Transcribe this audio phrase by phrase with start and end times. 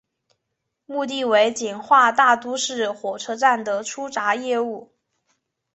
[0.87, 4.91] 目的为简化大都市火车站的出闸业务。